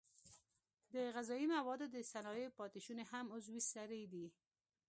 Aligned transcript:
د 0.93 0.95
غذایي 1.15 1.47
موادو 1.55 1.85
د 1.95 1.97
صنایعو 2.11 2.55
پاتې 2.59 2.79
شونې 2.85 3.03
هم 3.11 3.25
عضوي 3.35 3.61
سرې 3.73 4.03
دي. 4.13 4.27